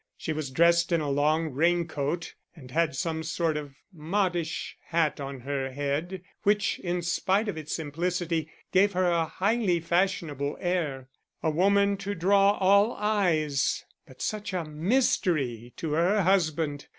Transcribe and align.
She 0.17 0.33
was 0.33 0.49
dressed 0.49 0.91
in 0.91 0.99
a 0.99 1.11
long 1.11 1.51
rain 1.53 1.87
coat 1.87 2.33
and 2.55 2.71
had 2.71 2.95
some 2.95 3.21
sort 3.21 3.55
of 3.55 3.75
modish 3.93 4.75
hat 4.87 5.19
on 5.19 5.41
her 5.41 5.71
head, 5.73 6.23
which, 6.41 6.79
in 6.79 7.03
spite 7.03 7.47
of 7.47 7.55
its 7.55 7.75
simplicity, 7.75 8.49
gave 8.71 8.93
her 8.93 9.05
a 9.05 9.25
highly 9.27 9.79
fashionable 9.79 10.57
air. 10.59 11.07
A 11.43 11.51
woman 11.51 11.97
to 11.97 12.15
draw 12.15 12.53
all 12.53 12.93
eyes, 12.95 13.85
but 14.07 14.23
such 14.23 14.53
a 14.53 14.65
mystery 14.65 15.71
to 15.77 15.91
her 15.91 16.23
husband! 16.23 16.87